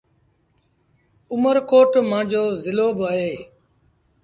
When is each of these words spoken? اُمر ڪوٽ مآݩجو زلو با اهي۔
اُمر 1.31 1.57
ڪوٽ 1.69 1.91
مآݩجو 2.09 2.43
زلو 2.63 2.87
با 2.97 3.07
اهي۔ 3.15 3.33